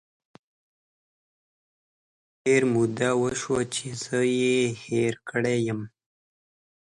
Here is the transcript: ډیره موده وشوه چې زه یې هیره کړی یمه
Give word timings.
ډیره 2.43 2.67
موده 2.73 3.09
وشوه 3.21 3.61
چې 3.73 3.87
زه 4.03 4.19
یې 4.39 4.57
هیره 4.83 5.21
کړی 5.29 5.57
یمه 5.67 5.87